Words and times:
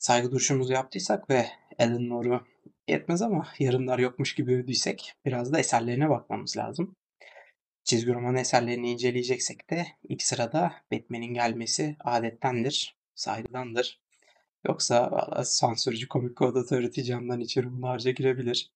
saygı 0.00 0.30
duruşumuzu 0.30 0.72
yaptıysak 0.72 1.30
ve 1.30 1.46
Alan 1.78 2.02
Moore'u 2.02 2.46
yetmez 2.88 3.22
ama 3.22 3.48
yarınlar 3.58 3.98
yokmuş 3.98 4.34
gibi 4.34 4.54
övdüysek 4.54 5.14
biraz 5.26 5.52
da 5.52 5.58
eserlerine 5.58 6.10
bakmamız 6.10 6.56
lazım. 6.56 6.96
Çizgi 7.84 8.14
roman 8.14 8.36
eserlerini 8.36 8.90
inceleyeceksek 8.90 9.70
de 9.70 9.86
ilk 10.08 10.22
sırada 10.22 10.72
Batman'in 10.92 11.34
gelmesi 11.34 11.96
adettendir, 12.04 12.96
saygıdandır. 13.14 14.00
Yoksa 14.66 15.10
valla 15.10 15.44
sansürcü 15.44 16.08
komik 16.08 16.36
kod 16.36 16.56
camdan 17.04 17.40
içeri 17.40 17.72
bunlarca 17.72 18.10
girebilir. 18.10 18.70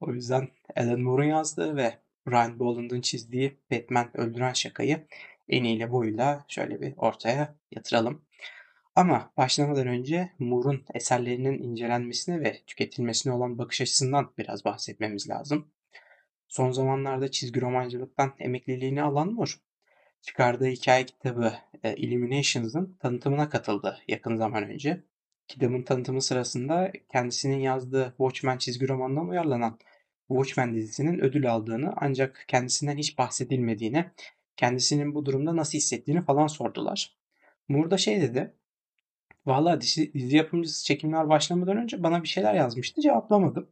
O 0.00 0.12
yüzden 0.12 0.48
Alan 0.76 1.00
Moore'un 1.00 1.28
yazdığı 1.28 1.76
ve 1.76 1.98
Brian 2.26 2.58
Boland'ın 2.58 3.00
çizdiği 3.00 3.56
Batman 3.72 4.16
öldüren 4.16 4.52
şakayı 4.52 5.06
eniyle 5.48 5.90
boyuyla 5.92 6.44
şöyle 6.48 6.80
bir 6.80 6.94
ortaya 6.96 7.54
yatıralım. 7.70 8.22
Ama 8.96 9.32
başlamadan 9.36 9.86
önce 9.86 10.32
Moore'un 10.38 10.84
eserlerinin 10.94 11.62
incelenmesine 11.62 12.40
ve 12.40 12.60
tüketilmesine 12.66 13.32
olan 13.32 13.58
bakış 13.58 13.80
açısından 13.80 14.32
biraz 14.38 14.64
bahsetmemiz 14.64 15.28
lazım. 15.28 15.68
Son 16.48 16.70
zamanlarda 16.70 17.30
çizgi 17.30 17.60
romancılıktan 17.60 18.34
emekliliğini 18.38 19.02
alan 19.02 19.32
Moore, 19.32 19.50
çıkardığı 20.22 20.66
hikaye 20.66 21.06
kitabı 21.06 21.52
e, 21.84 21.96
Illuminations'ın 21.96 22.96
tanıtımına 23.00 23.48
katıldı 23.48 23.98
yakın 24.08 24.36
zaman 24.36 24.70
önce. 24.70 25.02
Kitabın 25.48 25.82
tanıtımı 25.82 26.22
sırasında 26.22 26.92
kendisinin 27.12 27.58
yazdığı 27.58 28.08
Watchmen 28.08 28.58
çizgi 28.58 28.88
romanından 28.88 29.28
uyarlanan 29.28 29.78
Watchmen 30.28 30.74
dizisinin 30.74 31.18
ödül 31.20 31.52
aldığını 31.52 31.94
ancak 31.96 32.44
kendisinden 32.48 32.96
hiç 32.96 33.18
bahsedilmediğini, 33.18 34.04
kendisinin 34.56 35.14
bu 35.14 35.26
durumda 35.26 35.56
nasıl 35.56 35.78
hissettiğini 35.78 36.24
falan 36.24 36.46
sordular. 36.46 37.16
Moore 37.68 37.90
da 37.90 37.98
şey 37.98 38.20
dedi, 38.20 38.54
Valla 39.46 39.80
dizi, 39.80 40.14
dizi 40.14 40.36
yapımcısı 40.36 40.84
çekimler 40.84 41.28
başlamadan 41.28 41.76
önce 41.76 42.02
bana 42.02 42.22
bir 42.22 42.28
şeyler 42.28 42.54
yazmıştı 42.54 43.00
cevaplamadım. 43.00 43.68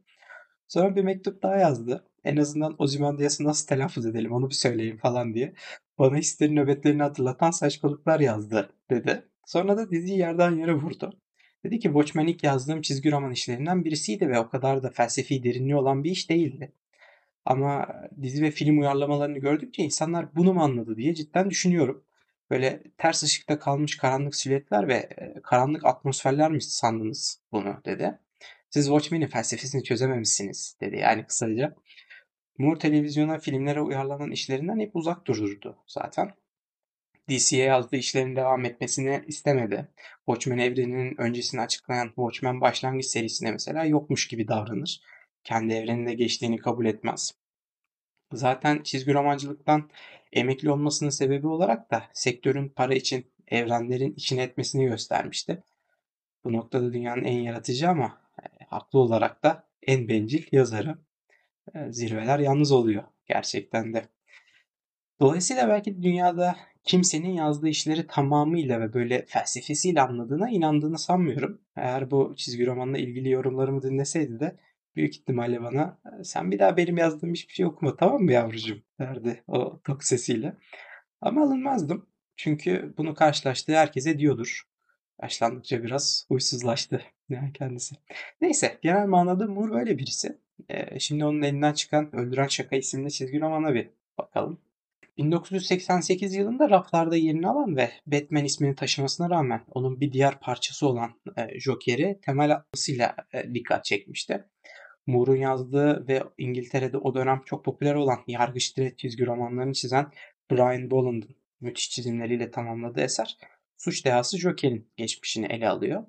Sonra 0.67 0.95
bir 0.95 1.03
mektup 1.03 1.43
daha 1.43 1.55
yazdı. 1.55 2.03
En 2.23 2.37
azından 2.37 2.75
Ozymandias'ı 2.77 3.43
nasıl 3.43 3.67
telaffuz 3.67 4.05
edelim 4.05 4.31
onu 4.31 4.49
bir 4.49 4.55
söyleyin 4.55 4.97
falan 4.97 5.33
diye. 5.33 5.53
Bana 5.99 6.17
hislerin 6.17 6.55
nöbetlerini 6.55 7.01
hatırlatan 7.01 7.51
saçmalıklar 7.51 8.19
yazdı 8.19 8.69
dedi. 8.89 9.25
Sonra 9.45 9.77
da 9.77 9.91
diziyi 9.91 10.19
yerden 10.19 10.51
yere 10.51 10.73
vurdu. 10.73 11.13
Dedi 11.63 11.79
ki 11.79 11.87
Watchmen 11.87 12.27
ilk 12.27 12.43
yazdığım 12.43 12.81
çizgi 12.81 13.11
roman 13.11 13.31
işlerinden 13.31 13.85
birisiydi 13.85 14.29
ve 14.29 14.39
o 14.39 14.49
kadar 14.49 14.83
da 14.83 14.89
felsefi 14.89 15.43
derinliği 15.43 15.75
olan 15.75 16.03
bir 16.03 16.11
iş 16.11 16.29
değildi. 16.29 16.71
Ama 17.45 17.87
dizi 18.21 18.43
ve 18.43 18.51
film 18.51 18.79
uyarlamalarını 18.79 19.39
gördükçe 19.39 19.83
insanlar 19.83 20.35
bunu 20.35 20.53
mu 20.53 20.63
anladı 20.63 20.97
diye 20.97 21.15
cidden 21.15 21.49
düşünüyorum. 21.49 22.03
Böyle 22.49 22.83
ters 22.97 23.23
ışıkta 23.23 23.59
kalmış 23.59 23.97
karanlık 23.97 24.35
silüetler 24.35 24.87
ve 24.87 25.09
karanlık 25.43 25.85
atmosferler 25.85 26.51
mi 26.51 26.61
sandınız 26.61 27.41
bunu 27.51 27.81
dedi. 27.85 28.19
Siz 28.69 28.85
Watchmen'in 28.85 29.27
felsefesini 29.27 29.83
çözememişsiniz 29.83 30.77
dedi 30.81 30.97
yani 30.97 31.25
kısaca. 31.25 31.75
Moore 32.57 32.79
televizyona 32.79 33.39
filmlere 33.39 33.81
uyarlanan 33.81 34.31
işlerinden 34.31 34.79
hep 34.79 34.95
uzak 34.95 35.27
dururdu 35.27 35.77
zaten. 35.87 36.33
DC'ye 37.29 37.65
yazdığı 37.65 37.95
işlerin 37.95 38.35
devam 38.35 38.65
etmesini 38.65 39.23
istemedi. 39.27 39.87
Watchmen 40.25 40.57
evreninin 40.57 41.21
öncesini 41.21 41.61
açıklayan 41.61 42.07
Watchmen 42.07 42.61
başlangıç 42.61 43.05
serisinde 43.05 43.51
mesela 43.51 43.85
yokmuş 43.85 44.27
gibi 44.27 44.47
davranır. 44.47 45.01
Kendi 45.43 45.73
evreninde 45.73 46.13
geçtiğini 46.13 46.57
kabul 46.57 46.85
etmez. 46.85 47.33
Zaten 48.33 48.83
çizgi 48.83 49.13
romancılıktan 49.13 49.89
emekli 50.33 50.71
olmasının 50.71 51.09
sebebi 51.09 51.47
olarak 51.47 51.91
da 51.91 52.03
sektörün 52.13 52.69
para 52.69 52.93
için 52.93 53.31
evrenlerin 53.47 54.13
içine 54.13 54.43
etmesini 54.43 54.85
göstermişti. 54.85 55.63
Bu 56.43 56.53
noktada 56.53 56.93
dünyanın 56.93 57.23
en 57.23 57.39
yaratıcı 57.39 57.89
ama 57.89 58.21
e, 58.43 58.65
haklı 58.65 58.99
olarak 58.99 59.43
da 59.43 59.67
en 59.81 60.07
bencil 60.07 60.43
yazarı. 60.51 60.97
E, 61.75 61.91
zirveler 61.91 62.39
yalnız 62.39 62.71
oluyor 62.71 63.03
gerçekten 63.25 63.93
de. 63.93 64.05
Dolayısıyla 65.19 65.69
belki 65.69 66.03
dünyada 66.03 66.55
kimsenin 66.83 67.33
yazdığı 67.33 67.67
işleri 67.67 68.07
tamamıyla 68.07 68.81
ve 68.81 68.93
böyle 68.93 69.25
felsefesiyle 69.25 70.01
anladığına 70.01 70.49
inandığını 70.49 70.99
sanmıyorum. 70.99 71.61
Eğer 71.75 72.11
bu 72.11 72.33
çizgi 72.37 72.65
romanla 72.65 72.97
ilgili 72.97 73.29
yorumlarımı 73.29 73.81
dinleseydi 73.81 74.39
de 74.39 74.57
büyük 74.95 75.15
ihtimalle 75.15 75.61
bana 75.61 75.99
sen 76.23 76.51
bir 76.51 76.59
daha 76.59 76.77
benim 76.77 76.97
yazdığım 76.97 77.33
hiçbir 77.33 77.53
şey 77.53 77.65
okuma 77.65 77.95
tamam 77.95 78.21
mı 78.21 78.31
yavrucuğum 78.31 78.81
derdi 78.99 79.43
o 79.47 79.79
tok 79.83 80.03
sesiyle. 80.03 80.57
Ama 81.21 81.43
alınmazdım. 81.43 82.05
Çünkü 82.37 82.93
bunu 82.97 83.15
karşılaştığı 83.15 83.75
herkese 83.75 84.19
diyordur. 84.19 84.63
Yaşlandıkça 85.21 85.83
biraz 85.83 86.25
huysuzlaştı 86.29 87.01
yani 87.29 87.53
kendisi. 87.53 87.95
Neyse 88.41 88.79
genel 88.81 89.07
manada 89.07 89.47
Moore 89.47 89.79
öyle 89.79 89.97
birisi. 89.97 90.37
Ee, 90.69 90.99
şimdi 90.99 91.25
onun 91.25 91.41
elinden 91.41 91.73
çıkan 91.73 92.15
Öldüren 92.15 92.47
Şaka 92.47 92.75
isimli 92.75 93.11
çizgi 93.11 93.41
romana 93.41 93.73
bir 93.73 93.89
bakalım. 94.17 94.59
1988 95.17 96.35
yılında 96.35 96.69
raflarda 96.69 97.15
yerini 97.15 97.47
alan 97.47 97.75
ve 97.75 97.91
Batman 98.07 98.45
ismini 98.45 98.75
taşımasına 98.75 99.29
rağmen 99.29 99.61
onun 99.71 99.99
bir 100.01 100.11
diğer 100.11 100.39
parçası 100.39 100.87
olan 100.87 101.11
e, 101.37 101.59
Joker'i 101.59 102.19
temel 102.21 102.51
atmasıyla 102.51 103.15
e, 103.33 103.53
dikkat 103.53 103.85
çekmişti. 103.85 104.45
Moore'un 105.07 105.35
yazdığı 105.35 106.07
ve 106.07 106.23
İngiltere'de 106.37 106.97
o 106.97 107.15
dönem 107.15 107.41
çok 107.45 107.65
popüler 107.65 107.95
olan 107.95 108.19
Yargıç 108.27 108.77
Dredd 108.77 108.97
çizgi 108.97 109.25
romanlarını 109.25 109.73
çizen 109.73 110.11
Brian 110.51 110.91
Boland'ın 110.91 111.35
müthiş 111.61 111.89
çizimleriyle 111.89 112.51
tamamladığı 112.51 113.01
eser 113.01 113.37
suç 113.77 114.05
dehası 114.05 114.37
Joker'in 114.37 114.87
geçmişini 114.97 115.45
ele 115.45 115.69
alıyor. 115.69 116.05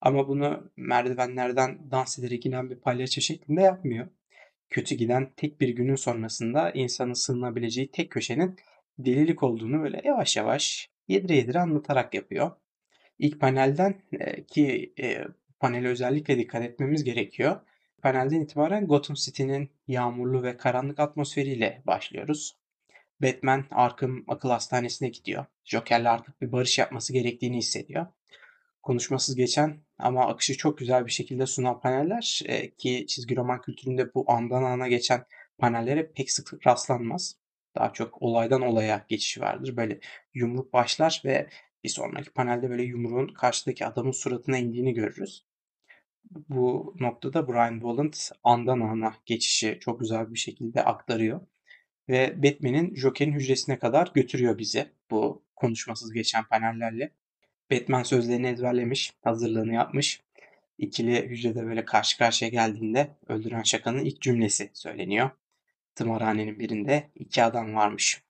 Ama 0.00 0.28
bunu 0.28 0.72
merdivenlerden 0.76 1.90
dans 1.90 2.18
ederek 2.18 2.46
inen 2.46 2.70
bir 2.70 2.76
palyaço 2.76 3.20
şeklinde 3.20 3.62
yapmıyor. 3.62 4.08
Kötü 4.70 4.94
giden 4.94 5.32
tek 5.36 5.60
bir 5.60 5.68
günün 5.68 5.94
sonrasında 5.94 6.70
insanın 6.70 7.12
sığınabileceği 7.12 7.90
tek 7.90 8.10
köşenin 8.10 8.56
delilik 8.98 9.42
olduğunu 9.42 9.82
böyle 9.82 10.00
yavaş 10.04 10.36
yavaş 10.36 10.90
yedire 11.08 11.36
yedire 11.36 11.58
anlatarak 11.58 12.14
yapıyor. 12.14 12.50
İlk 13.18 13.40
panelden 13.40 14.02
e, 14.12 14.44
ki 14.44 14.92
e, 15.00 15.24
panele 15.60 15.88
özellikle 15.88 16.38
dikkat 16.38 16.62
etmemiz 16.62 17.04
gerekiyor. 17.04 17.60
Panelden 18.02 18.40
itibaren 18.40 18.86
Gotham 18.86 19.14
City'nin 19.14 19.70
yağmurlu 19.88 20.42
ve 20.42 20.56
karanlık 20.56 21.00
atmosferiyle 21.00 21.82
başlıyoruz. 21.86 22.56
Batman 23.22 23.64
Arkham 23.70 24.24
akıl 24.28 24.50
hastanesine 24.50 25.08
gidiyor. 25.08 25.44
Joker'le 25.64 26.06
artık 26.06 26.40
bir 26.40 26.52
barış 26.52 26.78
yapması 26.78 27.12
gerektiğini 27.12 27.56
hissediyor. 27.56 28.06
Konuşmasız 28.82 29.36
geçen 29.36 29.80
ama 29.98 30.26
akışı 30.26 30.56
çok 30.56 30.78
güzel 30.78 31.06
bir 31.06 31.10
şekilde 31.10 31.46
sunan 31.46 31.80
paneller 31.80 32.40
e, 32.44 32.70
ki 32.70 33.06
çizgi 33.08 33.36
roman 33.36 33.60
kültüründe 33.60 34.14
bu 34.14 34.32
andan 34.32 34.62
ana 34.62 34.88
geçen 34.88 35.24
panellere 35.58 36.12
pek 36.12 36.30
sık 36.30 36.66
rastlanmaz. 36.66 37.36
Daha 37.74 37.92
çok 37.92 38.22
olaydan 38.22 38.62
olaya 38.62 39.04
geçiş 39.08 39.40
vardır. 39.40 39.76
Böyle 39.76 40.00
yumruk 40.34 40.72
başlar 40.72 41.22
ve 41.24 41.48
bir 41.84 41.88
sonraki 41.88 42.30
panelde 42.30 42.70
böyle 42.70 42.82
yumruğun 42.82 43.28
karşıdaki 43.28 43.86
adamın 43.86 44.12
suratına 44.12 44.58
indiğini 44.58 44.94
görürüz. 44.94 45.44
Bu 46.24 46.94
noktada 47.00 47.48
Brian 47.48 47.82
Boland 47.82 48.14
andan 48.44 48.80
ana 48.80 49.14
geçişi 49.26 49.78
çok 49.80 50.00
güzel 50.00 50.32
bir 50.32 50.38
şekilde 50.38 50.84
aktarıyor. 50.84 51.40
Ve 52.08 52.42
Batman'in 52.42 52.94
Joker'in 52.94 53.32
hücresine 53.32 53.78
kadar 53.78 54.10
götürüyor 54.14 54.58
bizi 54.58 54.86
bu 55.10 55.42
konuşmasız 55.56 56.12
geçen 56.12 56.44
panellerle. 56.44 57.12
Batman 57.72 58.02
sözlerini 58.02 58.46
ezberlemiş, 58.46 59.12
hazırlığını 59.24 59.74
yapmış. 59.74 60.22
İkili 60.78 61.28
hücrede 61.28 61.66
böyle 61.66 61.84
karşı 61.84 62.18
karşıya 62.18 62.50
geldiğinde 62.50 63.10
öldüren 63.28 63.62
şakanın 63.62 64.04
ilk 64.04 64.20
cümlesi 64.20 64.70
söyleniyor. 64.74 65.30
Tımarhanenin 65.94 66.58
birinde 66.58 67.10
iki 67.14 67.44
adam 67.44 67.74
varmış. 67.74 68.22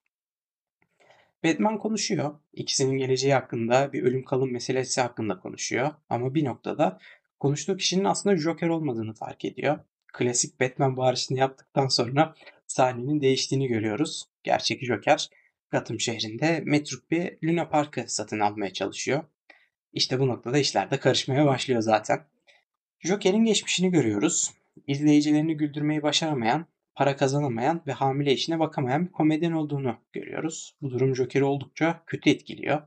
Batman 1.45 1.79
konuşuyor. 1.79 2.35
İkisinin 2.53 2.99
geleceği 2.99 3.35
hakkında 3.35 3.93
bir 3.93 4.03
ölüm 4.03 4.25
kalım 4.25 4.53
meselesi 4.53 5.01
hakkında 5.01 5.41
konuşuyor. 5.41 5.91
Ama 6.09 6.35
bir 6.35 6.45
noktada 6.45 6.99
konuştuğu 7.41 7.77
kişinin 7.77 8.05
aslında 8.05 8.37
Joker 8.37 8.69
olmadığını 8.69 9.15
fark 9.15 9.45
ediyor. 9.45 9.79
Klasik 10.13 10.61
Batman 10.61 10.97
bağırışını 10.97 11.39
yaptıktan 11.39 11.89
sonra 11.89 12.35
sahnenin 12.67 13.21
değiştiğini 13.21 13.69
görüyoruz. 13.69 14.25
Gerçek 14.43 14.85
Joker 14.85 15.29
Gotham 15.73 16.01
şehrinde 16.01 16.63
metruk 16.65 17.11
bir 17.11 17.39
Luna 17.45 17.69
Park'ı 17.69 18.05
satın 18.07 18.41
almaya 18.41 18.73
çalışıyor. 18.73 19.25
İşte 19.93 20.21
bu 20.21 20.29
noktada 20.29 20.59
işler 20.59 20.91
de 20.91 21.01
karışmaya 21.01 21.47
başlıyor 21.47 21.81
zaten. 21.81 22.25
Joker'in 23.01 23.45
geçmişini 23.45 23.91
görüyoruz. 23.91 24.51
İzleyicilerini 24.87 25.57
güldürmeyi 25.57 26.03
başaramayan, 26.03 26.67
para 26.95 27.17
kazanamayan 27.17 27.83
ve 27.87 27.93
hamile 27.93 28.33
işine 28.33 28.59
bakamayan 28.59 29.07
bir 29.07 29.13
komedyen 29.13 29.53
olduğunu 29.53 29.97
görüyoruz. 30.13 30.77
Bu 30.83 30.91
durum 30.91 31.17
Joker'i 31.17 31.45
oldukça 31.45 32.03
kötü 32.07 32.31
etkiliyor. 32.31 32.83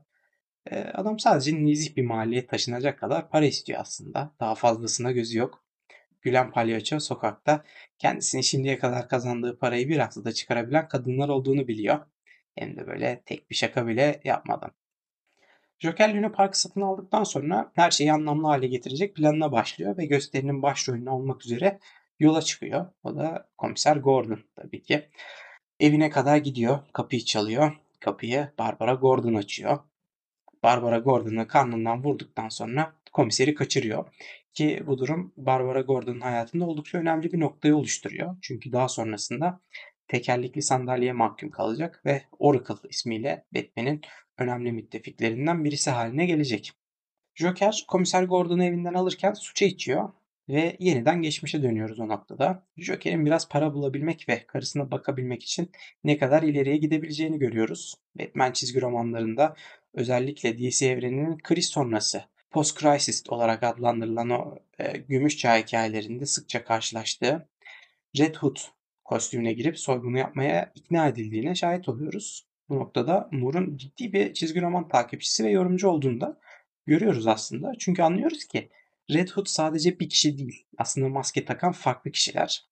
Adam 0.70 1.18
sadece 1.18 1.54
nizih 1.54 1.96
bir 1.96 2.04
mahalleye 2.04 2.46
taşınacak 2.46 2.98
kadar 2.98 3.30
para 3.30 3.46
istiyor 3.46 3.80
aslında. 3.80 4.34
Daha 4.40 4.54
fazlasına 4.54 5.12
gözü 5.12 5.38
yok. 5.38 5.64
Gülen 6.22 6.50
palyaço 6.50 7.00
sokakta 7.00 7.64
kendisini 7.98 8.44
şimdiye 8.44 8.78
kadar 8.78 9.08
kazandığı 9.08 9.58
parayı 9.58 9.88
bir 9.88 9.98
haftada 9.98 10.32
çıkarabilen 10.32 10.88
kadınlar 10.88 11.28
olduğunu 11.28 11.68
biliyor. 11.68 12.06
Hem 12.54 12.76
de 12.76 12.86
böyle 12.86 13.22
tek 13.26 13.50
bir 13.50 13.54
şaka 13.54 13.86
bile 13.86 14.20
yapmadan. 14.24 14.70
Joker 15.78 16.14
Luna 16.14 16.32
Park'ı 16.32 16.60
satın 16.60 16.80
aldıktan 16.80 17.24
sonra 17.24 17.72
her 17.74 17.90
şeyi 17.90 18.12
anlamlı 18.12 18.46
hale 18.46 18.66
getirecek 18.66 19.16
planına 19.16 19.52
başlıyor 19.52 19.96
ve 19.98 20.06
gösterinin 20.06 20.62
başrolünü 20.62 21.10
almak 21.10 21.44
üzere 21.46 21.78
yola 22.18 22.42
çıkıyor. 22.42 22.86
O 23.02 23.16
da 23.16 23.48
komiser 23.58 23.96
Gordon 23.96 24.40
tabii 24.56 24.82
ki. 24.82 25.08
Evine 25.80 26.10
kadar 26.10 26.36
gidiyor, 26.36 26.78
kapıyı 26.92 27.24
çalıyor. 27.24 27.72
Kapıyı 28.00 28.52
Barbara 28.58 28.94
Gordon 28.94 29.34
açıyor. 29.34 29.78
Barbara 30.64 30.98
Gordon'ı 30.98 31.48
karnından 31.48 32.04
vurduktan 32.04 32.48
sonra 32.48 32.92
komiseri 33.12 33.54
kaçırıyor. 33.54 34.04
Ki 34.54 34.82
bu 34.86 34.98
durum 34.98 35.32
Barbara 35.36 35.80
Gordon'ın 35.80 36.20
hayatında 36.20 36.64
oldukça 36.64 36.98
önemli 36.98 37.32
bir 37.32 37.40
noktayı 37.40 37.76
oluşturuyor. 37.76 38.36
Çünkü 38.42 38.72
daha 38.72 38.88
sonrasında 38.88 39.60
tekerlekli 40.08 40.62
sandalyeye 40.62 41.12
mahkum 41.12 41.50
kalacak 41.50 42.02
ve 42.06 42.22
Oracle 42.38 42.88
ismiyle 42.88 43.44
Batman'in 43.54 44.00
önemli 44.38 44.72
müttefiklerinden 44.72 45.64
birisi 45.64 45.90
haline 45.90 46.26
gelecek. 46.26 46.72
Joker 47.34 47.84
komiser 47.88 48.22
Gordon'u 48.22 48.64
evinden 48.64 48.94
alırken 48.94 49.32
suça 49.32 49.64
içiyor 49.64 50.08
ve 50.48 50.76
yeniden 50.78 51.22
geçmişe 51.22 51.62
dönüyoruz 51.62 52.00
o 52.00 52.08
noktada. 52.08 52.66
Joker'in 52.76 53.26
biraz 53.26 53.48
para 53.48 53.74
bulabilmek 53.74 54.28
ve 54.28 54.46
karısına 54.46 54.90
bakabilmek 54.90 55.42
için 55.42 55.70
ne 56.04 56.18
kadar 56.18 56.42
ileriye 56.42 56.76
gidebileceğini 56.76 57.38
görüyoruz. 57.38 57.94
Batman 58.18 58.52
çizgi 58.52 58.80
romanlarında 58.80 59.56
özellikle 59.94 60.58
DC 60.58 60.86
evreninin 60.86 61.38
kriz 61.38 61.66
sonrası 61.66 62.24
post-crisis 62.50 63.22
olarak 63.28 63.62
adlandırılan 63.62 64.30
o 64.30 64.58
e, 64.78 64.98
gümüş 64.98 65.38
çağ 65.38 65.56
hikayelerinde 65.56 66.26
sıkça 66.26 66.64
karşılaştığı 66.64 67.48
Red 68.18 68.34
Hood 68.34 68.56
kostümüne 69.04 69.52
girip 69.52 69.78
soygunu 69.78 70.18
yapmaya 70.18 70.72
ikna 70.74 71.08
edildiğine 71.08 71.54
şahit 71.54 71.88
oluyoruz. 71.88 72.46
Bu 72.68 72.76
noktada 72.76 73.28
Moore'un 73.32 73.76
ciddi 73.76 74.12
bir 74.12 74.34
çizgi 74.34 74.60
roman 74.60 74.88
takipçisi 74.88 75.44
ve 75.44 75.50
yorumcu 75.50 75.88
olduğunu 75.88 76.20
da 76.20 76.40
görüyoruz 76.86 77.26
aslında. 77.26 77.72
Çünkü 77.78 78.02
anlıyoruz 78.02 78.44
ki 78.44 78.70
Red 79.10 79.28
Hood 79.28 79.46
sadece 79.46 80.00
bir 80.00 80.08
kişi 80.08 80.38
değil. 80.38 80.66
Aslında 80.78 81.08
maske 81.08 81.44
takan 81.44 81.72
farklı 81.72 82.10
kişiler. 82.10 82.64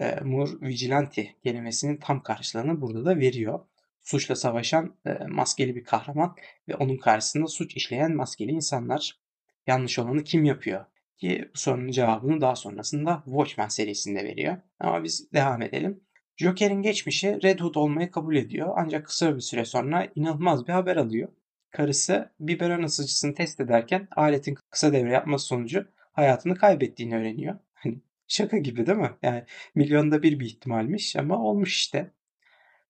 E, 0.00 0.20
Moore 0.20 0.50
Vigilante 0.60 1.34
kelimesinin 1.42 1.96
tam 1.96 2.22
karşılığını 2.22 2.80
burada 2.80 3.04
da 3.04 3.16
veriyor. 3.16 3.60
Suçla 4.08 4.36
savaşan 4.36 4.96
e, 5.06 5.12
maskeli 5.28 5.76
bir 5.76 5.84
kahraman 5.84 6.36
ve 6.68 6.74
onun 6.74 6.96
karşısında 6.96 7.46
suç 7.46 7.76
işleyen 7.76 8.16
maskeli 8.16 8.50
insanlar. 8.50 9.18
Yanlış 9.66 9.98
olanı 9.98 10.24
kim 10.24 10.44
yapıyor? 10.44 10.84
Ki 11.16 11.50
bu 11.54 11.58
sorunun 11.58 11.90
cevabını 11.90 12.40
daha 12.40 12.56
sonrasında 12.56 13.22
Watchmen 13.24 13.68
serisinde 13.68 14.24
veriyor. 14.24 14.56
Ama 14.80 15.04
biz 15.04 15.32
devam 15.32 15.62
edelim. 15.62 16.00
Joker'in 16.36 16.82
geçmişi 16.82 17.38
Red 17.42 17.60
Hood 17.60 17.74
olmayı 17.74 18.10
kabul 18.10 18.36
ediyor 18.36 18.74
ancak 18.76 19.06
kısa 19.06 19.36
bir 19.36 19.40
süre 19.40 19.64
sonra 19.64 20.08
inanılmaz 20.14 20.66
bir 20.66 20.72
haber 20.72 20.96
alıyor. 20.96 21.28
Karısı 21.70 22.32
biberon 22.40 22.82
ısıtıcısını 22.82 23.34
test 23.34 23.60
ederken 23.60 24.08
aletin 24.16 24.58
kısa 24.70 24.92
devre 24.92 25.12
yapması 25.12 25.46
sonucu 25.46 25.86
hayatını 26.12 26.54
kaybettiğini 26.54 27.16
öğreniyor. 27.16 27.58
Hani 27.74 27.98
şaka 28.28 28.58
gibi 28.58 28.86
değil 28.86 28.98
mi? 28.98 29.10
Yani 29.22 29.44
milyonda 29.74 30.22
bir 30.22 30.40
bir 30.40 30.46
ihtimalmiş 30.46 31.16
ama 31.16 31.42
olmuş 31.44 31.74
işte. 31.74 32.10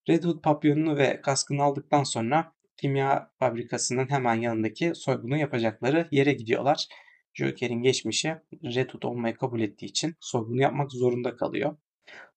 Red 0.09 0.23
Hood 0.23 0.41
papyonunu 0.41 0.97
ve 0.97 1.21
kaskını 1.21 1.63
aldıktan 1.63 2.03
sonra 2.03 2.53
kimya 2.77 3.31
fabrikasının 3.39 4.09
hemen 4.09 4.35
yanındaki 4.35 4.95
soygunu 4.95 5.37
yapacakları 5.37 6.07
yere 6.11 6.33
gidiyorlar. 6.33 6.87
Joker'in 7.33 7.81
geçmişi 7.81 8.35
Red 8.63 8.89
Hood 8.89 9.03
olmayı 9.03 9.35
kabul 9.35 9.61
ettiği 9.61 9.85
için 9.85 10.15
soygunu 10.19 10.61
yapmak 10.61 10.91
zorunda 10.91 11.35
kalıyor. 11.35 11.77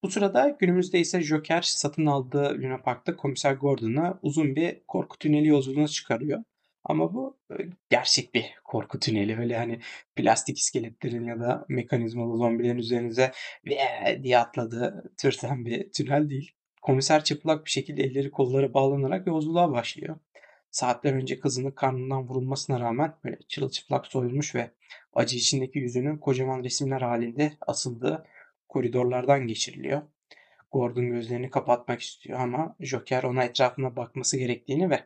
Bu 0.02 0.10
sırada 0.10 0.56
günümüzde 0.60 1.00
ise 1.00 1.22
Joker 1.22 1.62
satın 1.62 2.06
aldığı 2.06 2.58
Luna 2.62 2.82
Park'ta 2.82 3.16
komiser 3.16 3.52
Gordon'a 3.52 4.19
uzun 4.22 4.56
bir 4.56 4.82
korku 4.88 5.19
tüneli 5.19 5.48
yolculuğuna 5.48 5.88
çıkarıyor. 5.88 6.44
Ama 6.84 7.14
bu 7.14 7.38
e, 7.50 7.54
gerçek 7.90 8.34
bir 8.34 8.44
korku 8.64 8.98
tüneli. 8.98 9.38
Öyle 9.38 9.56
hani 9.56 9.80
plastik 10.16 10.58
iskeletlerin 10.58 11.24
ya 11.24 11.40
da 11.40 11.66
mekanizmalı 11.69 12.36
zombilerin 12.36 12.78
üzerinize 12.78 13.32
ve 13.66 13.78
diye 14.22 14.38
atladığı 14.38 15.14
türden 15.19 15.66
bir 15.66 15.92
tünel 15.92 16.30
değil. 16.30 16.52
Komiser 16.82 17.25
çıplak 17.25 17.64
bir 17.64 17.70
şekilde 17.70 18.02
elleri 18.02 18.31
kolları 18.31 18.75
bağlanarak 18.75 19.26
yolculuğa 19.26 19.73
başlıyor. 19.73 20.17
Saatler 20.70 21.12
önce 21.12 21.40
kızının 21.40 21.70
karnından 21.70 22.29
vurulmasına 22.29 22.81
rağmen 22.81 23.14
böyle 23.25 23.38
çırılçıplak 23.49 24.06
soyulmuş 24.06 24.55
ve 24.55 24.70
acı 25.14 25.37
içindeki 25.37 25.79
yüzünün 25.79 26.17
kocaman 26.17 26.64
resimler 26.64 27.00
halinde 27.00 27.52
asıldığı 27.61 28.26
koridorlardan 28.69 29.46
geçiriliyor. 29.46 30.02
Gordon 30.73 31.11
gözlerini 31.11 31.50
kapatmak 31.50 32.00
istiyor 32.00 32.40
ama 32.40 32.76
Joker 32.81 33.23
ona 33.23 33.44
etrafına 33.44 33.96
bakması 33.96 34.37
gerektiğini 34.37 34.90
ve 34.90 35.05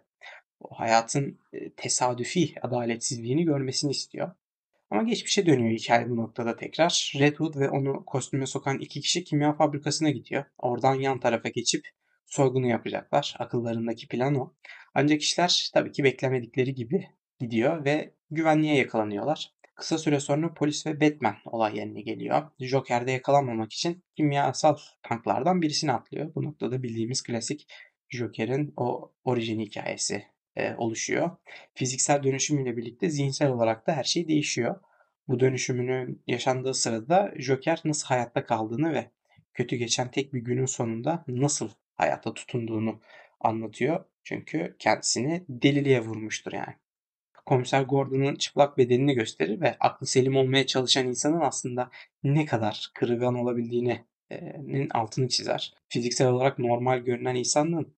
o 0.60 0.80
hayatın 0.80 1.38
e, 1.52 1.70
tesadüfi 1.70 2.54
adaletsizliğini 2.62 3.44
görmesini 3.44 3.90
istiyor. 3.90 4.30
Ama 4.90 5.02
geçmişe 5.02 5.46
dönüyor 5.46 5.78
hikaye 5.78 6.10
bu 6.10 6.16
noktada 6.16 6.56
tekrar. 6.56 7.12
Red 7.18 7.36
Hood 7.36 7.56
ve 7.56 7.70
onu 7.70 8.04
kostüme 8.04 8.46
sokan 8.46 8.78
iki 8.78 9.00
kişi 9.00 9.24
kimya 9.24 9.52
fabrikasına 9.52 10.10
gidiyor. 10.10 10.44
Oradan 10.58 10.94
yan 10.94 11.20
tarafa 11.20 11.48
geçip 11.48 11.88
soygunu 12.26 12.66
yapacaklar. 12.66 13.36
Akıllarındaki 13.38 14.08
plan 14.08 14.34
o. 14.34 14.54
Ancak 14.94 15.22
işler 15.22 15.70
tabii 15.74 15.92
ki 15.92 16.04
beklemedikleri 16.04 16.74
gibi 16.74 17.08
gidiyor 17.40 17.84
ve 17.84 18.14
güvenliğe 18.30 18.76
yakalanıyorlar. 18.76 19.52
Kısa 19.74 19.98
süre 19.98 20.20
sonra 20.20 20.54
polis 20.54 20.86
ve 20.86 21.00
Batman 21.00 21.36
olay 21.44 21.76
yerine 21.76 22.00
geliyor. 22.00 22.50
Joker'de 22.60 23.12
yakalanmamak 23.12 23.72
için 23.72 24.04
kimyasal 24.16 24.76
tanklardan 25.02 25.62
birisini 25.62 25.92
atlıyor. 25.92 26.34
Bu 26.34 26.44
noktada 26.44 26.82
bildiğimiz 26.82 27.22
klasik 27.22 27.66
Joker'in 28.08 28.74
o 28.76 29.12
orijin 29.24 29.60
hikayesi 29.60 30.24
oluşuyor. 30.78 31.30
Fiziksel 31.74 32.22
dönüşümüyle 32.22 32.76
birlikte 32.76 33.10
zihinsel 33.10 33.50
olarak 33.50 33.86
da 33.86 33.92
her 33.92 34.04
şey 34.04 34.28
değişiyor. 34.28 34.80
Bu 35.28 35.40
dönüşümünün 35.40 36.22
yaşandığı 36.26 36.74
sırada 36.74 37.34
Joker 37.36 37.80
nasıl 37.84 38.06
hayatta 38.06 38.46
kaldığını 38.46 38.92
ve 38.92 39.10
kötü 39.54 39.76
geçen 39.76 40.10
tek 40.10 40.34
bir 40.34 40.40
günün 40.40 40.66
sonunda 40.66 41.24
nasıl 41.28 41.70
hayata 41.94 42.34
tutunduğunu 42.34 43.00
anlatıyor. 43.40 44.04
Çünkü 44.24 44.76
kendisini 44.78 45.44
deliliğe 45.48 46.00
vurmuştur 46.00 46.52
yani 46.52 46.74
komiser 47.46 47.82
Gordon'un 47.82 48.34
çıplak 48.34 48.78
bedenini 48.78 49.14
gösterir 49.14 49.60
ve 49.60 49.76
aklı 49.80 50.06
selim 50.06 50.36
olmaya 50.36 50.66
çalışan 50.66 51.06
insanın 51.06 51.40
aslında 51.40 51.90
ne 52.24 52.44
kadar 52.44 52.90
kırılgan 52.94 53.34
olabildiğinin 53.34 54.88
altını 54.90 55.28
çizer. 55.28 55.74
Fiziksel 55.88 56.28
olarak 56.28 56.58
normal 56.58 56.98
görünen 56.98 57.34
insanın 57.34 57.94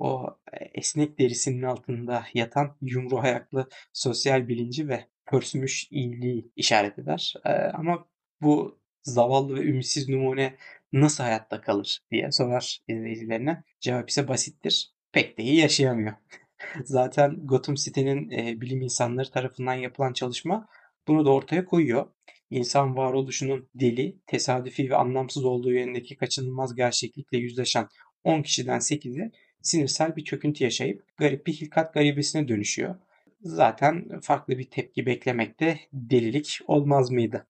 o 0.00 0.38
esnek 0.74 1.18
derisinin 1.18 1.62
altında 1.62 2.24
yatan 2.34 2.76
yumru 2.82 3.18
ayaklı 3.18 3.68
sosyal 3.92 4.48
bilinci 4.48 4.88
ve 4.88 5.06
pörsümüş 5.26 5.88
iyiliği 5.90 6.52
işaret 6.56 6.98
eder. 6.98 7.34
Ama 7.74 8.06
bu 8.42 8.78
zavallı 9.02 9.54
ve 9.54 9.60
ümitsiz 9.60 10.08
numune 10.08 10.56
nasıl 10.92 11.24
hayatta 11.24 11.60
kalır 11.60 12.00
diye 12.10 12.32
sorar 12.32 12.80
izleyicilerine. 12.88 13.64
Cevap 13.80 14.10
ise 14.10 14.28
basittir. 14.28 14.92
Pek 15.12 15.38
de 15.38 15.42
iyi 15.42 15.56
yaşayamıyor. 15.56 16.14
Zaten 16.84 17.36
Gotham 17.44 17.74
City'nin 17.74 18.30
e, 18.30 18.60
bilim 18.60 18.82
insanları 18.82 19.30
tarafından 19.30 19.74
yapılan 19.74 20.12
çalışma 20.12 20.68
bunu 21.08 21.24
da 21.26 21.30
ortaya 21.30 21.64
koyuyor. 21.64 22.06
İnsan 22.50 22.96
varoluşunun 22.96 23.68
deli, 23.74 24.16
tesadüfi 24.26 24.90
ve 24.90 24.96
anlamsız 24.96 25.44
olduğu 25.44 25.72
yönündeki 25.72 26.16
kaçınılmaz 26.16 26.74
gerçeklikle 26.74 27.38
yüzleşen 27.38 27.88
10 28.24 28.42
kişiden 28.42 28.78
8'i 28.78 29.32
sinirsel 29.62 30.16
bir 30.16 30.24
çöküntü 30.24 30.64
yaşayıp 30.64 31.16
garip 31.16 31.46
bir 31.46 31.52
hilkat 31.52 31.94
garibesine 31.94 32.48
dönüşüyor. 32.48 32.94
Zaten 33.42 34.20
farklı 34.20 34.58
bir 34.58 34.70
tepki 34.70 35.06
beklemekte 35.06 35.80
delilik 35.92 36.58
olmaz 36.66 37.10
mıydı? 37.10 37.46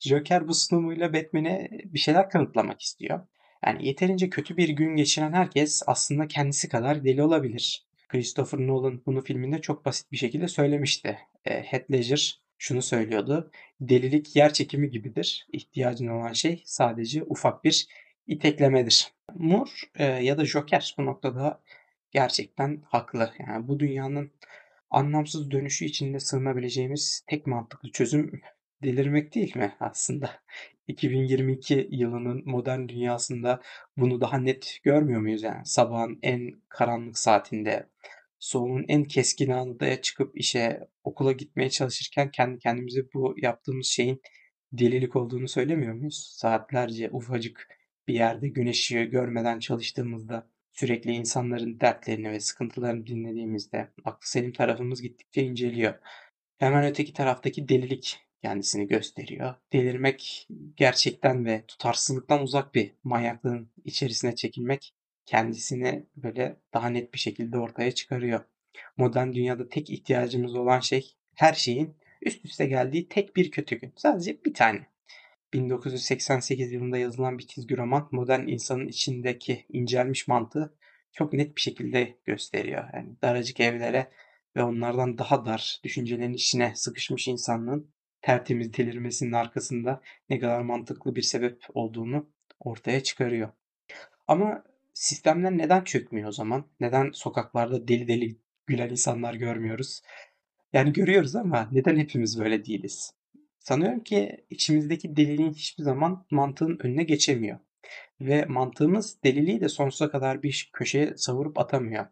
Joker 0.00 0.48
bu 0.48 0.54
sunumuyla 0.54 1.12
Batman'e 1.12 1.68
bir 1.84 1.98
şeyler 1.98 2.30
kanıtlamak 2.30 2.80
istiyor. 2.80 3.20
Yani 3.66 3.86
yeterince 3.86 4.30
kötü 4.30 4.56
bir 4.56 4.68
gün 4.68 4.96
geçiren 4.96 5.32
herkes 5.32 5.82
aslında 5.86 6.28
kendisi 6.28 6.68
kadar 6.68 7.04
deli 7.04 7.22
olabilir. 7.22 7.86
Christopher 8.08 8.60
Nolan 8.60 9.02
bunu 9.06 9.22
filminde 9.22 9.60
çok 9.60 9.84
basit 9.84 10.12
bir 10.12 10.16
şekilde 10.16 10.48
söylemişti. 10.48 11.18
E, 11.44 11.62
Heath 11.62 11.90
Ledger 11.90 12.40
şunu 12.58 12.82
söylüyordu. 12.82 13.50
Delilik 13.80 14.36
yer 14.36 14.52
çekimi 14.52 14.90
gibidir. 14.90 15.46
İhtiyacın 15.52 16.08
olan 16.08 16.32
şey 16.32 16.62
sadece 16.64 17.22
ufak 17.22 17.64
bir 17.64 17.88
iteklemedir. 18.28 19.12
Moore 19.34 19.70
e, 19.94 20.04
ya 20.04 20.38
da 20.38 20.44
Joker 20.44 20.94
bu 20.98 21.06
noktada 21.06 21.60
gerçekten 22.10 22.82
haklı. 22.84 23.32
Yani 23.48 23.68
bu 23.68 23.80
dünyanın 23.80 24.32
anlamsız 24.90 25.50
dönüşü 25.50 25.84
içinde 25.84 26.20
sığınabileceğimiz 26.20 27.24
tek 27.26 27.46
mantıklı 27.46 27.90
çözüm 27.90 28.40
delirmek 28.82 29.34
değil 29.34 29.56
mi 29.56 29.76
aslında? 29.80 30.30
2022 30.88 31.88
yılının 31.90 32.42
modern 32.46 32.88
dünyasında 32.88 33.60
bunu 33.96 34.20
daha 34.20 34.38
net 34.38 34.78
görmüyor 34.82 35.20
muyuz 35.20 35.42
yani? 35.42 35.66
Sabahın 35.66 36.18
en 36.22 36.52
karanlık 36.68 37.18
saatinde, 37.18 37.88
soğuğun 38.38 38.84
en 38.88 39.04
keskin 39.04 39.50
anında 39.50 40.02
çıkıp 40.02 40.38
işe, 40.38 40.88
okula 41.04 41.32
gitmeye 41.32 41.70
çalışırken 41.70 42.30
kendi 42.30 42.58
kendimize 42.58 43.00
bu 43.14 43.34
yaptığımız 43.38 43.86
şeyin 43.86 44.22
delilik 44.72 45.16
olduğunu 45.16 45.48
söylemiyor 45.48 45.94
muyuz? 45.94 46.34
Saatlerce 46.36 47.10
ufacık 47.10 47.77
bir 48.08 48.14
yerde 48.14 48.48
güneş 48.48 48.78
ışığı 48.78 49.02
görmeden 49.02 49.58
çalıştığımızda, 49.58 50.46
Sürekli 50.78 51.12
insanların 51.12 51.80
dertlerini 51.80 52.30
ve 52.30 52.40
sıkıntılarını 52.40 53.06
dinlediğimizde 53.06 53.88
aklı 54.04 54.28
selim 54.28 54.52
tarafımız 54.52 55.02
gittikçe 55.02 55.42
inceliyor. 55.42 55.94
Hemen 56.58 56.86
öteki 56.86 57.12
taraftaki 57.12 57.68
delilik 57.68 58.18
kendisini 58.42 58.86
gösteriyor. 58.86 59.54
Delirmek 59.72 60.48
gerçekten 60.76 61.44
ve 61.44 61.64
tutarsızlıktan 61.68 62.42
uzak 62.42 62.74
bir 62.74 62.94
manyaklığın 63.04 63.70
içerisine 63.84 64.34
çekilmek 64.34 64.94
kendisini 65.26 66.06
böyle 66.16 66.56
daha 66.74 66.88
net 66.88 67.14
bir 67.14 67.18
şekilde 67.18 67.58
ortaya 67.58 67.92
çıkarıyor. 67.92 68.44
Modern 68.96 69.32
dünyada 69.32 69.68
tek 69.68 69.90
ihtiyacımız 69.90 70.54
olan 70.54 70.80
şey 70.80 71.14
her 71.34 71.52
şeyin 71.52 71.96
üst 72.22 72.44
üste 72.44 72.66
geldiği 72.66 73.08
tek 73.08 73.36
bir 73.36 73.50
kötü 73.50 73.76
gün. 73.76 73.92
Sadece 73.96 74.44
bir 74.44 74.54
tane. 74.54 74.86
1988 75.52 76.72
yılında 76.72 76.98
yazılan 76.98 77.38
bir 77.38 77.46
çizgi 77.46 77.76
roman 77.76 78.08
modern 78.12 78.46
insanın 78.46 78.88
içindeki 78.88 79.66
incelmiş 79.68 80.28
mantığı 80.28 80.74
çok 81.12 81.32
net 81.32 81.56
bir 81.56 81.60
şekilde 81.60 82.18
gösteriyor. 82.24 82.84
Yani 82.94 83.16
daracık 83.22 83.60
evlere 83.60 84.10
ve 84.56 84.62
onlardan 84.62 85.18
daha 85.18 85.46
dar 85.46 85.80
düşüncelerin 85.84 86.32
içine 86.32 86.72
sıkışmış 86.76 87.28
insanlığın 87.28 87.90
tertemiz 88.22 88.74
delirmesinin 88.74 89.32
arkasında 89.32 90.02
ne 90.30 90.38
kadar 90.38 90.60
mantıklı 90.60 91.16
bir 91.16 91.22
sebep 91.22 91.62
olduğunu 91.74 92.30
ortaya 92.60 93.02
çıkarıyor. 93.02 93.48
Ama 94.28 94.64
sistemler 94.94 95.58
neden 95.58 95.84
çökmüyor 95.84 96.28
o 96.28 96.32
zaman? 96.32 96.64
Neden 96.80 97.10
sokaklarda 97.12 97.88
deli 97.88 98.08
deli 98.08 98.36
gülen 98.66 98.90
insanlar 98.90 99.34
görmüyoruz? 99.34 100.02
Yani 100.72 100.92
görüyoruz 100.92 101.36
ama 101.36 101.68
neden 101.72 101.96
hepimiz 101.96 102.40
böyle 102.40 102.64
değiliz? 102.64 103.17
Sanıyorum 103.68 104.00
ki 104.00 104.44
içimizdeki 104.50 105.16
deliliğin 105.16 105.52
hiçbir 105.52 105.82
zaman 105.82 106.26
mantığın 106.30 106.78
önüne 106.80 107.02
geçemiyor. 107.02 107.58
Ve 108.20 108.44
mantığımız 108.44 109.22
deliliği 109.24 109.60
de 109.60 109.68
sonsuza 109.68 110.10
kadar 110.10 110.42
bir 110.42 110.70
köşeye 110.72 111.16
savurup 111.16 111.58
atamıyor. 111.58 112.06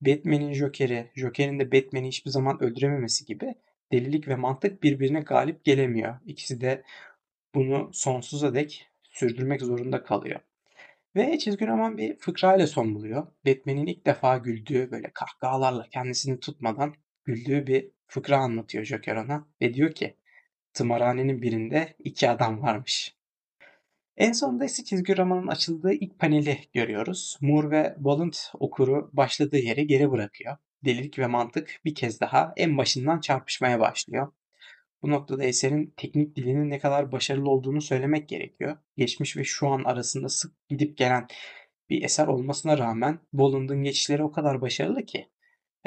Batman'in 0.00 0.52
Joker'i, 0.52 1.10
Joker'in 1.14 1.58
de 1.58 1.72
Batman'i 1.72 2.08
hiçbir 2.08 2.30
zaman 2.30 2.62
öldürememesi 2.62 3.24
gibi 3.24 3.54
delilik 3.92 4.28
ve 4.28 4.36
mantık 4.36 4.82
birbirine 4.82 5.20
galip 5.20 5.64
gelemiyor. 5.64 6.14
İkisi 6.26 6.60
de 6.60 6.82
bunu 7.54 7.90
sonsuza 7.92 8.54
dek 8.54 8.88
sürdürmek 9.10 9.62
zorunda 9.62 10.02
kalıyor. 10.02 10.40
Ve 11.16 11.38
çizgi 11.38 11.66
roman 11.66 11.98
bir 11.98 12.16
fıkra 12.16 12.56
ile 12.56 12.66
son 12.66 12.94
buluyor. 12.94 13.26
Batman'in 13.46 13.86
ilk 13.86 14.06
defa 14.06 14.38
güldüğü 14.38 14.90
böyle 14.90 15.10
kahkahalarla 15.14 15.86
kendisini 15.90 16.40
tutmadan 16.40 16.94
güldüğü 17.24 17.66
bir 17.66 17.90
fıkra 18.06 18.36
anlatıyor 18.38 18.84
Joker 18.84 19.16
ona 19.16 19.46
ve 19.62 19.74
diyor 19.74 19.92
ki 19.92 20.14
tımarhanenin 20.78 21.42
birinde 21.42 21.94
iki 21.98 22.30
adam 22.30 22.62
varmış. 22.62 23.16
En 24.16 24.32
sonunda 24.32 24.64
ise 24.64 24.84
çizgi 24.84 25.16
romanın 25.16 25.46
açıldığı 25.46 25.92
ilk 25.92 26.18
paneli 26.18 26.58
görüyoruz. 26.74 27.38
Moore 27.40 27.70
ve 27.70 27.94
Bolland 27.98 28.32
okuru 28.54 29.10
başladığı 29.12 29.58
yere 29.58 29.84
geri 29.84 30.10
bırakıyor. 30.10 30.56
Delilik 30.84 31.18
ve 31.18 31.26
mantık 31.26 31.80
bir 31.84 31.94
kez 31.94 32.20
daha 32.20 32.52
en 32.56 32.78
başından 32.78 33.20
çarpışmaya 33.20 33.80
başlıyor. 33.80 34.32
Bu 35.02 35.10
noktada 35.10 35.44
eserin 35.44 35.94
teknik 35.96 36.36
dilinin 36.36 36.70
ne 36.70 36.78
kadar 36.78 37.12
başarılı 37.12 37.50
olduğunu 37.50 37.80
söylemek 37.80 38.28
gerekiyor. 38.28 38.76
Geçmiş 38.96 39.36
ve 39.36 39.44
şu 39.44 39.68
an 39.68 39.84
arasında 39.84 40.28
sık 40.28 40.68
gidip 40.68 40.96
gelen 40.96 41.26
bir 41.90 42.04
eser 42.04 42.26
olmasına 42.26 42.78
rağmen 42.78 43.18
Bolland'ın 43.32 43.82
geçişleri 43.82 44.22
o 44.22 44.32
kadar 44.32 44.60
başarılı 44.60 45.06
ki. 45.06 45.28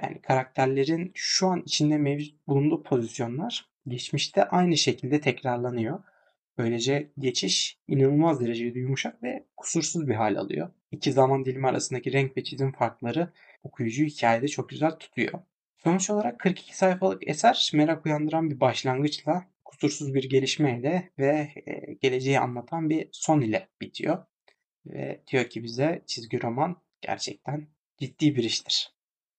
Yani 0.01 0.21
karakterlerin 0.21 1.11
şu 1.15 1.47
an 1.47 1.61
içinde 1.65 1.97
mevcut 1.97 2.47
bulunduğu 2.47 2.83
pozisyonlar 2.83 3.70
geçmişte 3.87 4.43
aynı 4.43 4.77
şekilde 4.77 5.21
tekrarlanıyor. 5.21 5.99
Böylece 6.57 7.11
geçiş 7.19 7.77
inanılmaz 7.87 8.41
derecede 8.41 8.79
yumuşak 8.79 9.23
ve 9.23 9.45
kusursuz 9.57 10.07
bir 10.07 10.15
hal 10.15 10.35
alıyor. 10.35 10.69
İki 10.91 11.11
zaman 11.11 11.45
dilimi 11.45 11.67
arasındaki 11.67 12.13
renk 12.13 12.37
ve 12.37 12.43
çizim 12.43 12.71
farkları 12.71 13.33
okuyucuyu 13.63 14.09
hikayede 14.09 14.47
çok 14.47 14.69
güzel 14.69 14.91
tutuyor. 14.91 15.39
Sonuç 15.77 16.09
olarak 16.09 16.39
42 16.39 16.77
sayfalık 16.77 17.27
eser 17.27 17.71
merak 17.73 18.05
uyandıran 18.05 18.49
bir 18.49 18.59
başlangıçla, 18.59 19.45
kusursuz 19.65 20.13
bir 20.13 20.29
gelişmeyle 20.29 21.11
ve 21.19 21.49
e, 21.67 21.93
geleceği 21.93 22.39
anlatan 22.39 22.89
bir 22.89 23.09
son 23.11 23.41
ile 23.41 23.69
bitiyor. 23.81 24.25
Ve 24.85 25.21
diyor 25.27 25.49
ki 25.49 25.63
bize 25.63 26.03
çizgi 26.07 26.41
roman 26.43 26.81
gerçekten 27.01 27.67
ciddi 27.97 28.35
bir 28.35 28.43
iştir. 28.43 28.93